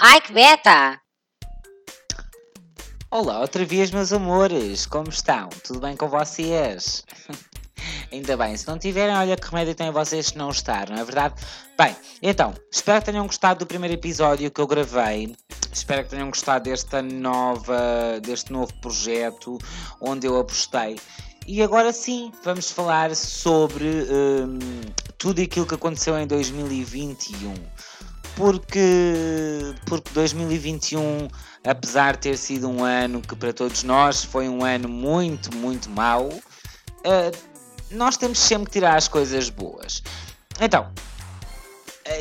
Ai 0.00 0.20
que 0.20 0.32
beta! 0.32 1.00
Olá 3.10 3.40
outra 3.40 3.64
vez, 3.64 3.90
meus 3.90 4.12
amores, 4.12 4.86
como 4.86 5.08
estão? 5.08 5.48
Tudo 5.64 5.80
bem 5.80 5.96
com 5.96 6.06
vocês? 6.06 7.04
Ainda 8.12 8.36
bem, 8.36 8.56
se 8.56 8.68
não 8.68 8.78
tiverem, 8.78 9.16
olha 9.16 9.36
que 9.36 9.48
remédio 9.48 9.74
têm 9.74 9.90
vocês 9.90 10.26
se 10.26 10.38
não 10.38 10.50
estar, 10.50 10.88
não 10.88 10.98
é 10.98 11.04
verdade? 11.04 11.34
Bem, 11.76 11.96
então, 12.22 12.54
espero 12.70 13.00
que 13.00 13.10
tenham 13.10 13.26
gostado 13.26 13.58
do 13.58 13.66
primeiro 13.66 13.94
episódio 13.94 14.52
que 14.52 14.60
eu 14.60 14.68
gravei. 14.68 15.34
Espero 15.72 16.04
que 16.04 16.10
tenham 16.10 16.28
gostado 16.28 16.70
desta 16.70 17.02
nova, 17.02 18.20
deste 18.22 18.52
novo 18.52 18.72
projeto 18.74 19.58
onde 20.00 20.28
eu 20.28 20.38
apostei. 20.38 20.96
E 21.44 21.60
agora 21.60 21.92
sim, 21.92 22.30
vamos 22.44 22.70
falar 22.70 23.16
sobre 23.16 23.84
hum, 23.84 24.58
tudo 25.18 25.42
aquilo 25.42 25.66
que 25.66 25.74
aconteceu 25.74 26.16
em 26.16 26.26
2021. 26.26 27.54
Porque, 28.38 29.74
porque 29.84 30.10
2021, 30.14 31.26
apesar 31.66 32.14
de 32.14 32.20
ter 32.20 32.38
sido 32.38 32.68
um 32.68 32.84
ano 32.84 33.20
que 33.20 33.34
para 33.34 33.52
todos 33.52 33.82
nós 33.82 34.22
foi 34.22 34.48
um 34.48 34.64
ano 34.64 34.88
muito, 34.88 35.52
muito 35.56 35.90
mau, 35.90 36.28
uh, 36.28 37.38
nós 37.90 38.16
temos 38.16 38.38
sempre 38.38 38.66
que 38.66 38.72
tirar 38.74 38.96
as 38.96 39.08
coisas 39.08 39.50
boas. 39.50 40.04
Então, 40.60 40.88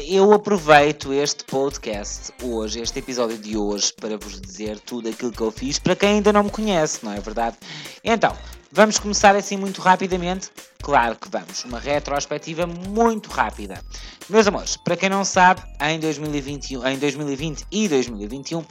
eu 0.08 0.34
aproveito 0.34 1.14
este 1.14 1.44
podcast 1.44 2.34
hoje, 2.42 2.82
este 2.82 2.98
episódio 2.98 3.38
de 3.38 3.56
hoje, 3.56 3.94
para 3.94 4.18
vos 4.18 4.42
dizer 4.42 4.80
tudo 4.80 5.10
aquilo 5.10 5.32
que 5.32 5.42
eu 5.42 5.52
fiz 5.52 5.78
para 5.78 5.96
quem 5.96 6.16
ainda 6.16 6.34
não 6.34 6.46
me 6.46 6.50
conhece, 6.50 7.06
não 7.06 7.14
é 7.14 7.20
verdade? 7.20 7.58
Então, 8.04 8.36
vamos 8.72 9.00
começar 9.00 9.36
assim 9.36 9.58
muito 9.58 9.82
rapidamente? 9.82 10.50
Claro 10.82 11.16
que 11.16 11.30
vamos, 11.30 11.64
uma 11.66 11.80
retrospectiva 11.80 12.66
muito 12.68 13.30
rápida. 13.30 13.82
Meus 14.30 14.48
amores, 14.48 14.78
para 14.78 14.96
quem 14.96 15.10
não 15.10 15.24
sabe, 15.24 15.62
em 15.82 16.00
2021, 16.00 16.88
em 16.88 16.98
2020 16.98 17.66
e 17.72 17.88
2021 17.88 18.64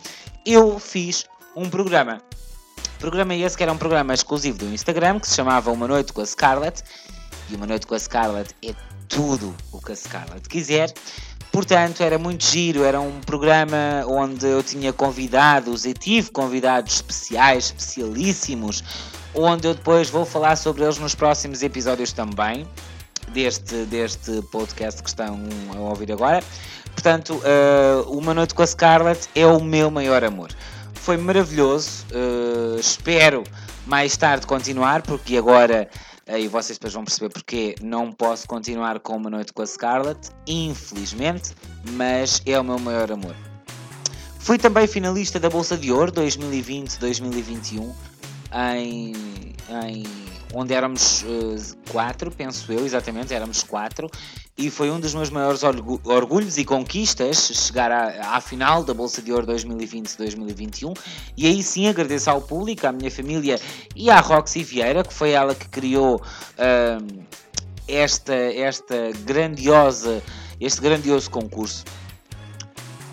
eu 0.44 0.78
fiz 0.78 1.24
um 1.54 1.68
programa. 1.68 2.20
Programa 2.98 3.34
esse 3.34 3.56
que 3.56 3.62
era 3.62 3.72
um 3.72 3.78
programa 3.78 4.14
exclusivo 4.14 4.58
do 4.58 4.66
Instagram 4.66 5.20
que 5.20 5.28
se 5.28 5.34
chamava 5.34 5.70
Uma 5.70 5.86
Noite 5.86 6.12
com 6.12 6.20
a 6.20 6.26
Scarlett. 6.26 6.82
E 7.50 7.54
Uma 7.54 7.66
Noite 7.66 7.86
com 7.86 7.94
a 7.94 7.98
Scarlett 7.98 8.54
é 8.64 8.74
tudo 9.08 9.54
o 9.72 9.80
que 9.80 9.92
a 9.92 9.96
Scarlett 9.96 10.48
quiser. 10.48 10.92
Portanto, 11.52 12.02
era 12.02 12.18
muito 12.18 12.44
giro, 12.44 12.84
era 12.84 13.00
um 13.00 13.20
programa 13.20 14.04
onde 14.06 14.46
eu 14.46 14.62
tinha 14.62 14.92
convidados 14.92 15.86
e 15.86 15.94
tive 15.94 16.30
convidados 16.30 16.96
especiais, 16.96 17.66
especialíssimos, 17.66 18.84
onde 19.36 19.68
eu 19.68 19.74
depois 19.74 20.08
vou 20.08 20.24
falar 20.24 20.56
sobre 20.56 20.82
eles 20.82 20.98
nos 20.98 21.14
próximos 21.14 21.62
episódios 21.62 22.12
também, 22.12 22.66
deste, 23.28 23.84
deste 23.84 24.42
podcast 24.50 25.02
que 25.02 25.08
estão 25.08 25.38
a 25.74 25.80
ouvir 25.80 26.10
agora. 26.10 26.42
Portanto, 26.92 27.34
uh, 27.34 28.10
Uma 28.10 28.32
Noite 28.32 28.54
com 28.54 28.62
a 28.62 28.66
Scarlett 28.66 29.28
é 29.34 29.46
o 29.46 29.62
meu 29.62 29.90
maior 29.90 30.24
amor. 30.24 30.50
Foi 30.94 31.16
maravilhoso, 31.16 32.06
uh, 32.10 32.80
espero 32.80 33.44
mais 33.86 34.16
tarde 34.16 34.46
continuar, 34.46 35.02
porque 35.02 35.36
agora 35.36 35.88
e 36.28 36.48
vocês 36.48 36.76
depois 36.76 36.92
vão 36.92 37.04
perceber 37.04 37.28
porque 37.28 37.76
não 37.80 38.10
posso 38.10 38.48
continuar 38.48 38.98
com 38.98 39.16
uma 39.16 39.30
noite 39.30 39.52
com 39.52 39.62
a 39.62 39.66
Scarlett, 39.66 40.30
infelizmente, 40.44 41.54
mas 41.92 42.42
é 42.44 42.58
o 42.58 42.64
meu 42.64 42.80
maior 42.80 43.12
amor. 43.12 43.36
Fui 44.40 44.58
também 44.58 44.88
finalista 44.88 45.38
da 45.38 45.48
Bolsa 45.48 45.76
de 45.76 45.92
Ouro 45.92 46.10
2020-2021 46.10 47.92
em, 48.52 49.12
em 49.84 50.04
onde 50.54 50.72
éramos 50.72 51.22
uh, 51.22 51.76
quatro, 51.90 52.30
penso 52.30 52.72
eu, 52.72 52.84
exatamente, 52.84 53.34
éramos 53.34 53.62
quatro, 53.62 54.10
e 54.56 54.70
foi 54.70 54.90
um 54.90 54.98
dos 54.98 55.14
meus 55.14 55.28
maiores 55.28 55.62
orgulhos 55.62 56.56
e 56.56 56.64
conquistas 56.64 57.36
chegar 57.52 57.90
à, 57.90 58.36
à 58.36 58.40
final 58.40 58.82
da 58.84 58.94
Bolsa 58.94 59.20
de 59.20 59.32
Ouro 59.32 59.46
2020-2021, 59.46 60.96
e 61.36 61.46
aí 61.46 61.62
sim 61.62 61.88
agradeço 61.88 62.30
ao 62.30 62.40
público, 62.40 62.86
à 62.86 62.92
minha 62.92 63.10
família 63.10 63.60
e 63.94 64.08
à 64.10 64.20
Roxy 64.20 64.62
Vieira, 64.62 65.02
que 65.02 65.12
foi 65.12 65.30
ela 65.30 65.54
que 65.54 65.68
criou 65.68 66.16
uh, 66.16 67.26
esta, 67.88 68.34
esta 68.34 69.12
grandiosa, 69.24 70.22
este 70.60 70.80
grandioso 70.80 71.30
concurso. 71.30 71.84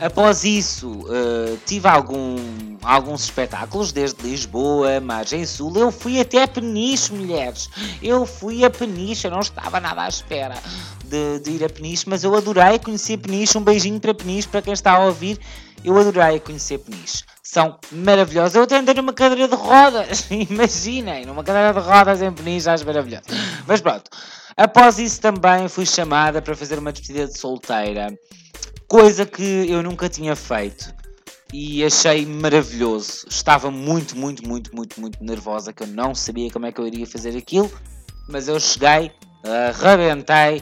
Após 0.03 0.44
isso, 0.44 0.90
uh, 0.90 1.58
tive 1.66 1.88
algum, 1.88 2.36
alguns 2.84 3.24
espetáculos, 3.24 3.94
desde 3.94 4.22
Lisboa, 4.22 5.00
Margem 5.00 5.46
Sul. 5.46 5.78
Eu 5.78 5.94
fui 5.94 6.19
até 6.19 6.46
Peniche, 6.46 7.14
mulheres. 7.14 7.69
Eu 8.02 8.25
fui 8.25 8.66
a 8.66 8.69
Peniche, 8.69 9.28
eu 9.28 9.31
não 9.31 9.40
estava 9.40 9.80
nada 9.80 10.02
à 10.02 10.09
espera 10.09 10.56
de, 11.06 11.40
de 11.40 11.52
ir 11.52 11.64
a 11.64 11.69
Peniche, 11.69 12.03
mas 12.09 12.22
eu 12.22 12.36
adorei 12.36 12.80
conhecer 12.80 13.16
Peniche. 13.16 13.58
Um 13.58 13.64
beijinho 13.64 13.97
para 13.97 14.14
Peniche, 14.14 14.46
para 14.46 14.62
quem 14.62 14.74
está 14.74 14.91
a 14.91 15.06
ouvir. 15.06 15.40
Eu 15.86 15.97
adorei 15.97 16.38
conhecer 16.41 16.80
Peniche. 16.80 17.24
São 17.41 17.80
maravilhosos. 17.90 18.56
Eu 18.56 18.64
até 18.64 18.80
andei 18.80 18.96
numa 18.96 19.14
cadeira 19.14 19.47
de 19.47 19.56
rodas. 19.56 20.28
Imaginem, 20.50 21.25
numa 21.25 21.46
cadeira 21.46 21.72
de 21.72 21.80
rodas 21.80 22.22
em 22.22 22.34
Peniche, 22.34 22.70
acho 22.70 22.85
maravilhoso. 22.85 23.24
Mas 23.66 23.80
pronto. 23.80 24.12
Após 24.58 25.00
isso 25.00 25.22
também 25.22 25.70
fui 25.70 25.85
chamada 25.85 26.41
para 26.41 26.58
fazer 26.58 26.78
uma 26.78 26.91
despedida 26.91 27.25
de 27.25 27.40
solteira 27.40 28.14
coisa 28.93 29.25
que 29.25 29.67
eu 29.67 29.81
nunca 29.81 30.07
tinha 30.07 30.35
feito 30.35 30.93
e 31.51 31.83
achei 31.83 32.27
maravilhoso. 32.27 33.25
Estava 33.27 33.71
muito, 33.71 34.15
muito, 34.15 34.47
muito, 34.47 34.75
muito, 34.75 35.01
muito 35.01 35.23
nervosa 35.23 35.73
que 35.73 35.81
eu 35.81 35.87
não 35.87 36.13
sabia 36.13 36.51
como 36.51 36.67
é 36.67 36.71
que 36.71 36.79
eu 36.79 36.85
iria 36.85 37.07
fazer 37.07 37.35
aquilo, 37.35 37.71
mas 38.29 38.47
eu 38.47 38.59
cheguei, 38.59 39.11
arrebentei 39.43 40.61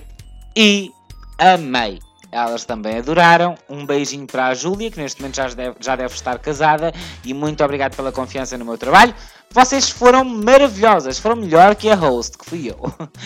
e 0.55 0.89
amei. 1.37 1.99
Elas 2.31 2.63
também 2.63 2.99
adoraram. 2.99 3.55
Um 3.69 3.85
beijinho 3.85 4.25
para 4.25 4.47
a 4.47 4.53
Júlia, 4.53 4.89
que 4.89 4.97
neste 4.97 5.21
momento 5.21 5.35
já 5.35 5.49
deve, 5.49 5.75
já 5.81 5.97
deve 5.97 6.15
estar 6.15 6.39
casada, 6.39 6.93
e 7.25 7.33
muito 7.33 7.61
obrigado 7.61 7.97
pela 7.97 8.13
confiança 8.13 8.57
no 8.57 8.63
meu 8.63 8.77
trabalho. 8.77 9.13
Vocês 9.49 9.89
foram 9.89 10.23
maravilhosas, 10.23 11.19
foram 11.19 11.35
melhor 11.35 11.75
que 11.75 11.89
a 11.89 11.95
host, 11.95 12.37
que 12.37 12.45
fui 12.45 12.69
eu. 12.69 12.79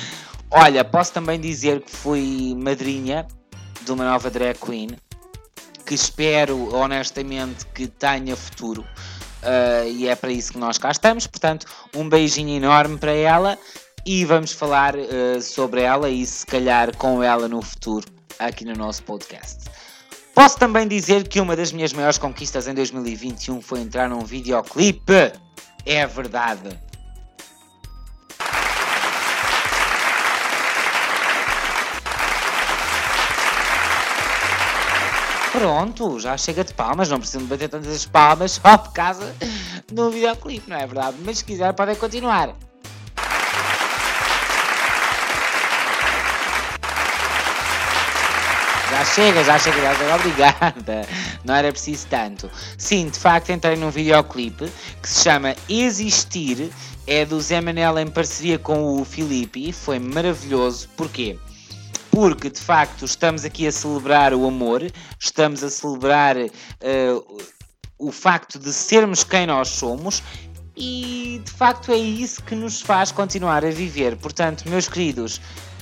Olha, 0.49 0.83
posso 0.83 1.13
também 1.13 1.39
dizer 1.39 1.81
que 1.81 1.91
fui 1.91 2.55
madrinha 2.57 3.27
de 3.85 3.91
uma 3.91 4.03
nova 4.03 4.29
drag 4.29 4.57
queen 4.57 4.89
que 5.85 5.93
espero 5.93 6.73
honestamente 6.73 7.65
que 7.67 7.87
tenha 7.87 8.35
futuro 8.35 8.81
uh, 8.81 9.87
e 9.87 10.07
é 10.07 10.15
para 10.15 10.31
isso 10.31 10.53
que 10.53 10.57
nós 10.57 10.77
cá 10.77 10.91
estamos. 10.91 11.27
Portanto, 11.27 11.67
um 11.95 12.09
beijinho 12.09 12.55
enorme 12.57 12.97
para 12.97 13.11
ela 13.11 13.57
e 14.05 14.25
vamos 14.25 14.51
falar 14.51 14.95
uh, 14.95 15.41
sobre 15.41 15.81
ela 15.81 16.09
e 16.09 16.25
se 16.25 16.45
calhar 16.45 16.95
com 16.97 17.21
ela 17.21 17.47
no 17.47 17.61
futuro 17.61 18.07
aqui 18.39 18.65
no 18.65 18.73
nosso 18.73 19.03
podcast. 19.03 19.65
Posso 20.33 20.57
também 20.57 20.87
dizer 20.87 21.27
que 21.27 21.39
uma 21.39 21.55
das 21.55 21.71
minhas 21.71 21.93
maiores 21.93 22.17
conquistas 22.17 22.67
em 22.67 22.73
2021 22.73 23.61
foi 23.61 23.79
entrar 23.79 24.09
num 24.09 24.25
videoclipe. 24.25 25.31
É 25.85 26.05
verdade. 26.05 26.77
Pronto, 35.57 36.19
já 36.19 36.35
chega 36.35 36.65
de 36.65 36.73
palmas, 36.73 37.07
não 37.07 37.17
preciso 37.17 37.45
bater 37.45 37.69
tantas 37.69 38.05
palmas 38.05 38.51
só 38.61 38.77
por 38.77 38.91
causa 38.91 39.33
do 39.89 40.11
videoclipe, 40.11 40.69
não 40.69 40.75
é 40.75 40.85
verdade? 40.85 41.15
Mas 41.23 41.37
se 41.37 41.45
quiser 41.45 41.71
podem 41.71 41.95
continuar. 41.95 42.53
Já 48.91 49.05
chega, 49.05 49.43
já 49.45 49.57
chega, 49.57 49.81
já 49.81 49.95
chega, 49.95 50.15
obrigada. 50.15 51.07
Não 51.45 51.55
era 51.55 51.71
preciso 51.71 52.05
tanto. 52.07 52.51
Sim, 52.77 53.07
de 53.07 53.17
facto 53.17 53.51
entrei 53.51 53.77
num 53.77 53.89
videoclipe 53.89 54.69
que 55.01 55.07
se 55.07 55.23
chama 55.23 55.55
Existir, 55.69 56.69
é 57.07 57.23
do 57.23 57.39
Zé 57.39 57.61
Manel 57.61 57.97
em 57.99 58.07
parceria 58.07 58.59
com 58.59 58.99
o 58.99 59.05
Filipe, 59.05 59.71
foi 59.71 59.99
maravilhoso. 59.99 60.89
Porquê? 60.97 61.39
Porque 62.15 62.49
de 62.49 62.61
facto 62.61 63.03
estamos 63.03 63.43
aqui 63.43 63.67
a 63.67 63.71
celebrar 63.73 64.33
o 64.33 64.47
amor, 64.47 64.89
estamos 65.19 65.61
a 65.65 65.69
celebrar 65.69 66.37
uh, 66.37 67.41
o 67.99 68.09
facto 68.09 68.57
de 68.57 68.71
sermos 68.71 69.25
quem 69.25 69.45
nós 69.45 69.67
somos 69.67 70.23
e 70.77 71.41
de 71.43 71.51
facto 71.51 71.91
é 71.91 71.97
isso 71.97 72.41
que 72.41 72.55
nos 72.55 72.79
faz 72.79 73.11
continuar 73.11 73.65
a 73.65 73.69
viver. 73.69 74.15
Portanto, 74.15 74.63
meus 74.69 74.87
queridos, 74.87 75.41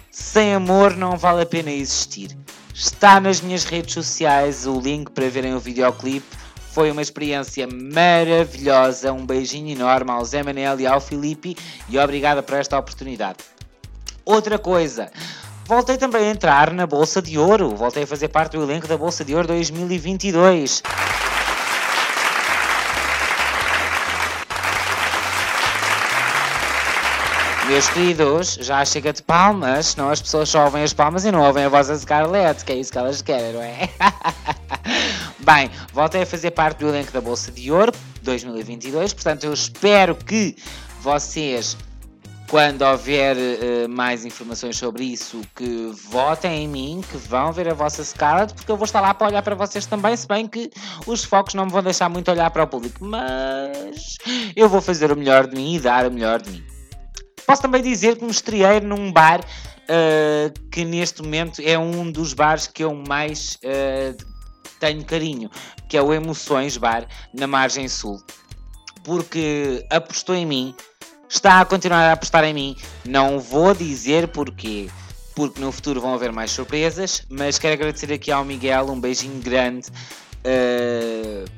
sem 0.09 0.55
amor 0.55 0.97
não 0.97 1.17
vale 1.17 1.43
a 1.43 1.45
pena 1.45 1.69
existir. 1.69 2.35
Está 2.73 3.19
nas 3.19 3.39
minhas 3.39 3.63
redes 3.63 3.93
sociais 3.93 4.65
o 4.65 4.79
link 4.79 5.11
para 5.11 5.29
verem 5.29 5.53
o 5.53 5.59
videoclipe. 5.59 6.35
Foi 6.71 6.89
uma 6.89 7.03
experiência 7.03 7.67
maravilhosa. 7.67 9.13
Um 9.13 9.23
beijinho 9.23 9.69
enorme 9.69 10.09
ao 10.09 10.25
Zé 10.25 10.41
Manel 10.41 10.79
e 10.79 10.87
ao 10.87 10.99
Filipe 10.99 11.55
e 11.87 11.99
obrigada 11.99 12.41
por 12.41 12.55
esta 12.55 12.79
oportunidade. 12.79 13.37
Outra 14.25 14.57
coisa, 14.57 15.11
Voltei 15.65 15.97
também 15.97 16.27
a 16.27 16.31
entrar 16.31 16.73
na 16.73 16.85
Bolsa 16.85 17.21
de 17.21 17.37
Ouro, 17.37 17.73
voltei 17.73 18.03
a 18.03 18.07
fazer 18.07 18.27
parte 18.27 18.57
do 18.57 18.63
elenco 18.63 18.85
da 18.85 18.97
Bolsa 18.97 19.23
de 19.23 19.33
Ouro 19.33 19.47
2022. 19.47 20.83
Meus 27.65 27.89
queridos, 27.89 28.57
já 28.59 28.83
chega 28.83 29.13
de 29.13 29.23
palmas, 29.23 29.87
senão 29.87 30.09
as 30.09 30.21
pessoas 30.21 30.49
só 30.49 30.65
ouvem 30.65 30.83
as 30.83 30.91
palmas 30.91 31.23
e 31.23 31.31
não 31.31 31.41
ouvem 31.41 31.63
a 31.63 31.69
voz 31.69 31.87
da 31.87 31.97
Scarlett, 31.97 32.65
que 32.65 32.73
é 32.73 32.75
isso 32.75 32.91
que 32.91 32.97
elas 32.97 33.21
querem, 33.21 33.53
não 33.53 33.63
é? 33.63 33.89
Bem, 35.39 35.71
voltei 35.93 36.23
a 36.23 36.25
fazer 36.25 36.51
parte 36.51 36.79
do 36.79 36.89
elenco 36.89 37.13
da 37.13 37.21
Bolsa 37.21 37.53
de 37.53 37.71
Ouro 37.71 37.93
2022, 38.21 39.13
portanto 39.13 39.45
eu 39.45 39.53
espero 39.53 40.13
que 40.13 40.57
vocês 41.01 41.77
quando 42.53 42.83
houver 42.83 43.35
uh, 43.35 43.89
mais 43.89 44.23
informações 44.25 44.77
sobre 44.77 45.05
isso, 45.05 45.41
que 45.55 45.91
votem 46.11 46.65
em 46.65 46.67
mim, 46.67 47.01
que 47.09 47.17
vão 47.17 47.51
ver 47.51 47.67
a 47.67 47.73
vossa 47.73 48.03
Scarlett, 48.03 48.53
porque 48.53 48.71
eu 48.71 48.77
vou 48.77 48.85
estar 48.85 49.01
lá 49.01 49.11
para 49.11 49.25
olhar 49.25 49.41
para 49.41 49.55
vocês 49.55 49.87
também, 49.87 50.15
se 50.15 50.27
bem 50.27 50.47
que 50.47 50.69
os 51.07 51.23
focos 51.23 51.55
não 51.55 51.65
me 51.65 51.71
vão 51.71 51.81
deixar 51.81 52.09
muito 52.09 52.29
olhar 52.29 52.51
para 52.51 52.61
o 52.61 52.67
público, 52.67 53.03
mas 53.03 54.17
eu 54.55 54.69
vou 54.69 54.81
fazer 54.81 55.11
o 55.11 55.15
melhor 55.15 55.47
de 55.47 55.55
mim 55.55 55.77
e 55.77 55.79
dar 55.79 56.05
o 56.05 56.11
melhor 56.11 56.43
de 56.43 56.51
mim. 56.51 56.63
Posso 57.47 57.63
também 57.63 57.81
dizer 57.81 58.17
que 58.17 58.23
me 58.23 58.29
estreiei 58.29 58.79
num 58.81 59.11
bar 59.11 59.39
uh, 59.39 60.69
que 60.69 60.85
neste 60.85 61.23
momento 61.23 61.59
é 61.59 61.75
um 61.79 62.11
dos 62.11 62.35
bares 62.35 62.67
que 62.67 62.83
eu 62.83 62.93
mais 62.93 63.57
uh, 63.63 64.15
tenho 64.79 65.03
carinho, 65.03 65.49
que 65.89 65.97
é 65.97 66.03
o 66.03 66.13
Emoções 66.13 66.77
Bar, 66.77 67.07
na 67.33 67.47
Margem 67.47 67.87
Sul. 67.87 68.21
Porque 69.03 69.83
apostou 69.89 70.35
em 70.35 70.45
mim, 70.45 70.75
está 71.33 71.59
a 71.59 71.65
continuar 71.65 72.09
a 72.09 72.11
apostar 72.13 72.43
em 72.43 72.53
mim. 72.53 72.77
Não 73.03 73.39
vou 73.39 73.73
dizer 73.73 74.27
porquê, 74.27 74.89
porque 75.35 75.59
no 75.59 75.71
futuro 75.71 75.99
vão 75.99 76.13
haver 76.13 76.31
mais 76.31 76.51
surpresas, 76.51 77.23
mas 77.27 77.57
quero 77.57 77.73
agradecer 77.73 78.13
aqui 78.13 78.31
ao 78.31 78.45
Miguel 78.45 78.89
um 78.89 78.99
beijinho 78.99 79.41
grande 79.41 79.87
uh, 79.89 81.49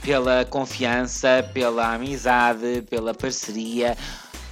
pela 0.00 0.44
confiança, 0.46 1.48
pela 1.52 1.94
amizade, 1.94 2.82
pela 2.88 3.12
parceria. 3.12 3.96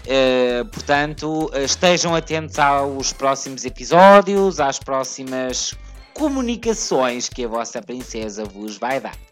Uh, 0.05 0.65
portanto, 0.67 1.51
estejam 1.55 2.15
atentos 2.15 2.59
aos 2.59 3.13
próximos 3.13 3.65
episódios, 3.65 4.61
às 4.61 4.79
próximas 4.79 5.75
comunicações 6.13 7.29
que 7.29 7.45
a 7.45 7.49
vossa 7.49 7.81
princesa 7.81 8.45
vos 8.45 8.77
vai 8.77 9.01
dar. 9.01 9.28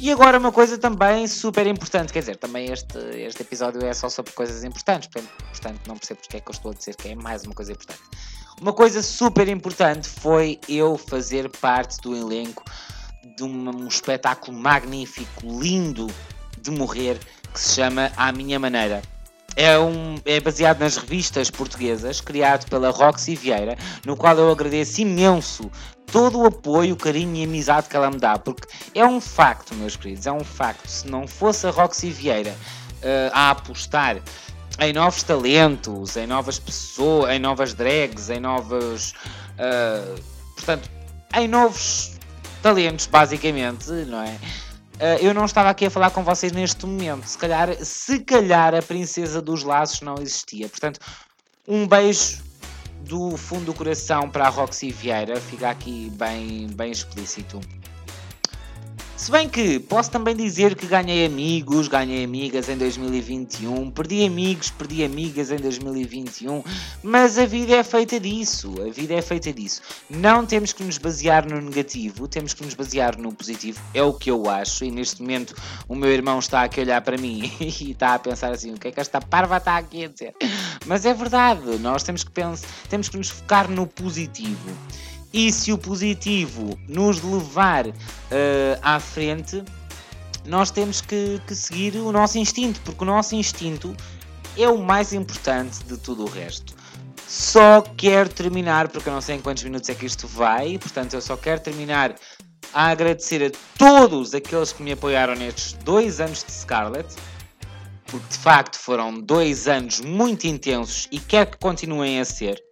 E 0.00 0.12
agora 0.12 0.38
uma 0.38 0.52
coisa 0.52 0.78
também 0.78 1.26
super 1.26 1.66
importante, 1.66 2.12
quer 2.12 2.20
dizer, 2.20 2.36
também 2.36 2.70
este, 2.70 2.96
este 3.16 3.42
episódio 3.42 3.84
é 3.84 3.92
só 3.92 4.08
sobre 4.08 4.30
coisas 4.30 4.62
importantes, 4.62 5.08
portanto 5.08 5.80
não 5.88 5.96
percebo 5.96 6.20
porque 6.20 6.36
é 6.36 6.40
que 6.40 6.48
eu 6.48 6.52
estou 6.52 6.70
a 6.70 6.74
dizer 6.74 6.94
que 6.94 7.08
é 7.08 7.14
mais 7.16 7.42
uma 7.42 7.52
coisa 7.52 7.72
importante. 7.72 8.00
Uma 8.60 8.72
coisa 8.72 9.02
super 9.02 9.48
importante 9.48 10.08
foi 10.08 10.60
eu 10.68 10.96
fazer 10.96 11.50
parte 11.50 12.00
do 12.00 12.14
elenco 12.14 12.62
de 13.36 13.42
um, 13.42 13.70
um 13.70 13.88
espetáculo 13.88 14.56
magnífico, 14.56 15.42
lindo 15.44 16.06
de 16.62 16.70
morrer, 16.70 17.18
que 17.52 17.60
se 17.60 17.74
chama 17.74 18.12
À 18.16 18.30
Minha 18.30 18.60
Maneira. 18.60 19.02
É, 19.60 19.76
um, 19.76 20.14
é 20.24 20.38
baseado 20.38 20.78
nas 20.78 20.96
revistas 20.96 21.50
portuguesas, 21.50 22.20
criado 22.20 22.70
pela 22.70 22.90
Roxy 22.90 23.34
Vieira, 23.34 23.76
no 24.06 24.16
qual 24.16 24.38
eu 24.38 24.52
agradeço 24.52 25.00
imenso 25.00 25.68
todo 26.06 26.38
o 26.38 26.46
apoio, 26.46 26.94
carinho 26.94 27.34
e 27.34 27.42
amizade 27.42 27.88
que 27.88 27.96
ela 27.96 28.08
me 28.08 28.18
dá, 28.18 28.38
porque 28.38 28.68
é 28.94 29.04
um 29.04 29.20
facto, 29.20 29.74
meus 29.74 29.96
queridos, 29.96 30.28
é 30.28 30.32
um 30.32 30.44
facto. 30.44 30.86
Se 30.86 31.08
não 31.08 31.26
fosse 31.26 31.66
a 31.66 31.70
Roxy 31.70 32.08
Vieira 32.08 32.52
uh, 32.52 33.30
a 33.32 33.50
apostar 33.50 34.18
em 34.78 34.92
novos 34.92 35.24
talentos, 35.24 36.16
em 36.16 36.28
novas 36.28 36.60
pessoas, 36.60 37.32
em 37.32 37.40
novas 37.40 37.74
drags, 37.74 38.30
em 38.30 38.38
novos. 38.38 39.12
Uh, 39.58 40.20
portanto, 40.54 40.88
em 41.34 41.48
novos 41.48 42.12
talentos, 42.62 43.06
basicamente, 43.06 43.90
não 44.06 44.22
é? 44.22 44.38
Uh, 44.98 45.22
eu 45.24 45.32
não 45.32 45.44
estava 45.44 45.70
aqui 45.70 45.86
a 45.86 45.90
falar 45.90 46.10
com 46.10 46.24
vocês 46.24 46.50
neste 46.50 46.84
momento. 46.84 47.24
Se 47.24 47.38
calhar, 47.38 47.72
se 47.84 48.18
calhar 48.18 48.74
a 48.74 48.82
princesa 48.82 49.40
dos 49.40 49.62
laços 49.62 50.00
não 50.00 50.16
existia. 50.20 50.68
Portanto, 50.68 50.98
um 51.66 51.86
beijo 51.86 52.42
do 53.02 53.36
fundo 53.36 53.66
do 53.66 53.74
coração 53.74 54.28
para 54.28 54.46
a 54.46 54.48
Roxy 54.48 54.90
Vieira, 54.90 55.40
fica 55.40 55.70
aqui 55.70 56.10
bem, 56.10 56.66
bem 56.68 56.90
explícito. 56.90 57.60
Se 59.18 59.32
bem 59.32 59.48
que 59.48 59.80
posso 59.80 60.12
também 60.12 60.34
dizer 60.34 60.76
que 60.76 60.86
ganhei 60.86 61.26
amigos, 61.26 61.88
ganhei 61.88 62.22
amigas 62.22 62.68
em 62.68 62.78
2021, 62.78 63.90
perdi 63.90 64.24
amigos, 64.24 64.70
perdi 64.70 65.04
amigas 65.04 65.50
em 65.50 65.56
2021, 65.56 66.62
mas 67.02 67.36
a 67.36 67.44
vida 67.44 67.74
é 67.74 67.82
feita 67.82 68.20
disso, 68.20 68.76
a 68.80 68.92
vida 68.92 69.14
é 69.14 69.20
feita 69.20 69.52
disso. 69.52 69.82
Não 70.08 70.46
temos 70.46 70.72
que 70.72 70.84
nos 70.84 70.98
basear 70.98 71.44
no 71.44 71.60
negativo, 71.60 72.28
temos 72.28 72.54
que 72.54 72.64
nos 72.64 72.74
basear 72.74 73.18
no 73.18 73.34
positivo, 73.34 73.80
é 73.92 74.04
o 74.04 74.12
que 74.12 74.30
eu 74.30 74.48
acho, 74.48 74.84
e 74.84 74.90
neste 74.92 75.20
momento 75.20 75.52
o 75.88 75.96
meu 75.96 76.12
irmão 76.12 76.38
está 76.38 76.62
aqui 76.62 76.78
a 76.78 76.84
olhar 76.84 77.00
para 77.00 77.18
mim 77.18 77.52
e 77.60 77.90
está 77.90 78.14
a 78.14 78.18
pensar 78.20 78.52
assim, 78.52 78.72
o 78.72 78.78
que 78.78 78.86
é 78.86 78.92
que 78.92 79.00
esta 79.00 79.20
parva 79.20 79.56
está 79.56 79.76
aqui 79.78 80.04
a 80.04 80.08
dizer? 80.08 80.32
Mas 80.86 81.04
é 81.04 81.12
verdade, 81.12 81.76
nós 81.78 82.04
temos 82.04 82.22
que, 82.22 82.30
pensar, 82.30 82.68
temos 82.88 83.08
que 83.08 83.16
nos 83.16 83.30
focar 83.30 83.68
no 83.68 83.84
positivo. 83.84 84.70
E 85.32 85.52
se 85.52 85.72
o 85.72 85.78
positivo 85.78 86.78
nos 86.88 87.22
levar 87.22 87.86
uh, 87.86 87.92
à 88.82 88.98
frente, 88.98 89.62
nós 90.46 90.70
temos 90.70 91.00
que, 91.00 91.40
que, 91.46 91.54
seguir 91.54 91.96
o 91.96 92.10
nosso 92.10 92.38
instinto, 92.38 92.80
porque 92.80 93.04
o 93.04 93.06
nosso 93.06 93.34
instinto 93.34 93.94
é 94.56 94.68
o 94.68 94.78
mais 94.78 95.12
importante 95.12 95.84
de 95.84 95.98
tudo 95.98 96.24
o 96.24 96.28
resto. 96.28 96.74
Só 97.26 97.82
quero 97.82 98.30
terminar, 98.30 98.88
porque 98.88 99.08
eu 99.08 99.12
não 99.12 99.20
sei 99.20 99.36
em 99.36 99.40
quantos 99.40 99.62
minutos 99.62 99.88
é 99.90 99.94
que 99.94 100.06
isto 100.06 100.26
vai, 100.26 100.78
portanto, 100.78 101.12
eu 101.12 101.20
só 101.20 101.36
quero 101.36 101.60
terminar 101.60 102.14
a 102.72 102.88
agradecer 102.88 103.42
a 103.44 103.78
todos 103.78 104.34
aqueles 104.34 104.72
que 104.72 104.82
me 104.82 104.92
apoiaram 104.92 105.34
nestes 105.34 105.74
dois 105.84 106.20
anos 106.20 106.42
de 106.42 106.52
Scarlet, 106.52 107.06
porque 108.06 108.26
de 108.30 108.38
facto 108.38 108.78
foram 108.78 109.20
dois 109.20 109.68
anos 109.68 110.00
muito 110.00 110.46
intensos 110.46 111.06
e 111.12 111.18
quero 111.18 111.50
que 111.50 111.58
continuem 111.58 112.18
a 112.18 112.24
ser. 112.24 112.67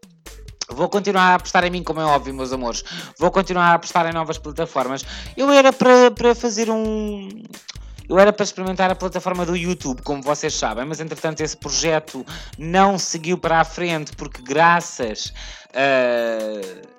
Vou 0.68 0.88
continuar 0.88 1.32
a 1.32 1.34
apostar 1.34 1.64
em 1.64 1.70
mim, 1.70 1.82
como 1.82 2.00
é 2.00 2.04
óbvio, 2.04 2.34
meus 2.34 2.52
amores. 2.52 2.84
Vou 3.18 3.30
continuar 3.30 3.70
a 3.70 3.74
apostar 3.74 4.06
em 4.06 4.12
novas 4.12 4.38
plataformas. 4.38 5.04
Eu 5.36 5.50
era 5.50 5.72
para, 5.72 6.10
para 6.10 6.34
fazer 6.34 6.70
um. 6.70 7.28
Eu 8.08 8.18
era 8.18 8.32
para 8.32 8.44
experimentar 8.44 8.90
a 8.90 8.94
plataforma 8.94 9.44
do 9.44 9.56
YouTube, 9.56 10.00
como 10.02 10.22
vocês 10.22 10.54
sabem, 10.54 10.84
mas 10.84 11.00
entretanto 11.00 11.40
esse 11.40 11.56
projeto 11.56 12.24
não 12.56 12.98
seguiu 12.98 13.36
para 13.36 13.60
a 13.60 13.64
frente 13.64 14.12
porque, 14.16 14.42
graças. 14.42 15.32
Uh 15.70 16.96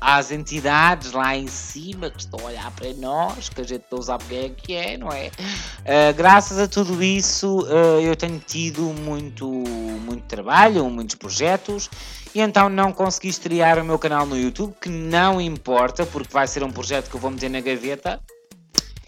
às 0.00 0.30
entidades 0.30 1.12
lá 1.12 1.36
em 1.36 1.46
cima 1.48 2.10
que 2.10 2.20
estão 2.20 2.38
a 2.40 2.44
olhar 2.44 2.70
para 2.72 2.92
nós, 2.94 3.48
que 3.48 3.60
a 3.60 3.64
gente 3.64 3.84
não 3.90 4.00
sabe 4.00 4.24
quem 4.28 4.38
é 4.38 4.48
que 4.48 4.74
é, 4.74 4.98
não 4.98 5.08
é? 5.08 5.28
Uh, 5.28 6.14
graças 6.16 6.58
a 6.58 6.68
tudo 6.68 7.02
isso, 7.02 7.62
uh, 7.62 8.00
eu 8.00 8.14
tenho 8.14 8.38
tido 8.38 8.82
muito, 8.82 9.46
muito 9.48 10.24
trabalho, 10.24 10.88
muitos 10.88 11.16
projetos, 11.16 11.90
e 12.34 12.40
então 12.40 12.68
não 12.68 12.92
consegui 12.92 13.28
estrear 13.28 13.78
o 13.78 13.84
meu 13.84 13.98
canal 13.98 14.26
no 14.26 14.38
YouTube, 14.38 14.74
que 14.80 14.88
não 14.88 15.40
importa, 15.40 16.04
porque 16.06 16.32
vai 16.32 16.46
ser 16.46 16.62
um 16.62 16.70
projeto 16.70 17.10
que 17.10 17.16
eu 17.16 17.20
vou 17.20 17.30
meter 17.30 17.50
na 17.50 17.60
gaveta. 17.60 18.20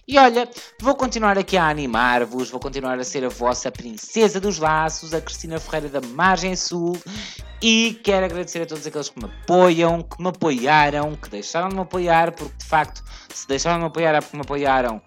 E 0.09 0.19
olha, 0.19 0.49
vou 0.81 0.97
continuar 0.97 1.39
aqui 1.39 1.57
a 1.57 1.69
animar-vos, 1.69 2.51
vou 2.51 2.59
continuar 2.59 2.99
a 2.99 3.05
ser 3.05 3.25
a 3.25 3.29
vossa 3.29 3.71
princesa 3.71 4.41
dos 4.41 4.59
laços, 4.59 5.15
a 5.15 5.21
Cristina 5.21 5.61
Ferreira 5.61 5.89
da 5.89 6.01
Margem 6.01 6.57
Sul, 6.57 7.01
e 7.63 8.01
quero 8.03 8.27
agradecer 8.27 8.63
a 8.63 8.67
todos 8.67 8.85
aqueles 8.85 9.09
que 9.09 9.21
me 9.21 9.27
apoiam, 9.27 10.03
que 10.03 10.21
me 10.21 10.29
apoiaram, 10.31 11.15
que 11.15 11.31
deixaram 11.31 11.69
de 11.69 11.77
me 11.77 11.83
apoiar, 11.83 12.33
porque 12.33 12.57
de 12.59 12.65
facto, 12.65 13.05
se 13.33 13.47
deixaram 13.47 13.77
de 13.77 13.83
me 13.83 13.87
apoiar 13.87 14.15
é 14.17 14.21
porque 14.21 14.37
me 14.37 14.43
apoiaram 14.43 15.01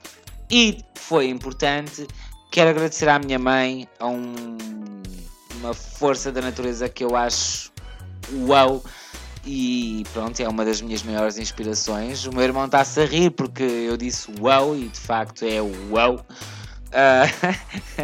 e 0.49 0.77
foi 0.95 1.27
importante. 1.27 2.07
Quero 2.49 2.69
agradecer 2.69 3.09
à 3.09 3.19
minha 3.19 3.39
mãe, 3.39 3.85
a 3.99 4.07
um, 4.07 4.55
uma 5.55 5.73
força 5.73 6.31
da 6.31 6.41
natureza 6.41 6.87
que 6.87 7.03
eu 7.03 7.13
acho 7.15 7.72
uau. 8.31 8.83
E 9.45 10.03
pronto, 10.13 10.39
é 10.39 10.47
uma 10.47 10.63
das 10.63 10.81
minhas 10.81 11.03
maiores 11.03 11.37
inspirações. 11.37 12.25
O 12.25 12.33
meu 12.33 12.43
irmão 12.43 12.65
está-se 12.65 13.01
a 13.01 13.05
rir 13.05 13.31
porque 13.31 13.63
eu 13.63 13.97
disse 13.97 14.29
uau 14.39 14.75
e 14.75 14.87
de 14.87 14.99
facto 14.99 15.43
é 15.43 15.61
uau. 15.61 16.25
Uh, 16.89 18.03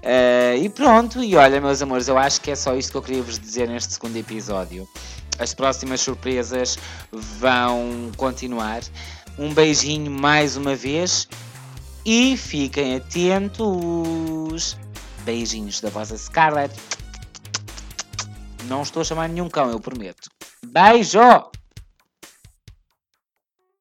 Uh, 0.00 0.56
e 0.60 0.68
pronto, 0.68 1.22
e 1.22 1.36
olha, 1.36 1.60
meus 1.60 1.82
amores, 1.82 2.08
eu 2.08 2.16
acho 2.16 2.40
que 2.40 2.50
é 2.50 2.56
só 2.56 2.74
isto 2.74 2.92
que 2.92 2.96
eu 2.96 3.02
queria 3.02 3.22
vos 3.22 3.38
dizer 3.38 3.68
neste 3.68 3.92
segundo 3.92 4.16
episódio. 4.16 4.88
As 5.38 5.54
próximas 5.54 6.00
surpresas 6.00 6.78
vão 7.12 8.10
continuar. 8.16 8.82
Um 9.38 9.54
beijinho 9.54 10.10
mais 10.10 10.56
uma 10.56 10.74
vez 10.74 11.28
e 12.04 12.36
fiquem 12.36 12.96
atentos. 12.96 14.76
Beijinhos 15.24 15.80
da 15.80 15.88
vossa 15.90 16.16
Scarlett. 16.16 16.74
Não 18.70 18.82
estou 18.82 19.00
a 19.00 19.04
chamar 19.04 19.28
nenhum 19.28 19.48
cão, 19.48 19.68
eu 19.68 19.80
prometo. 19.80 20.30
Beijo! 20.64 21.18